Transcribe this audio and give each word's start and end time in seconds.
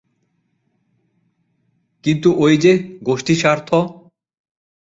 কিন্তু 2.03 2.29
ওই 2.37 2.53
যে 2.57 2.71
গোষ্ঠীস্বার্থ। 3.03 3.69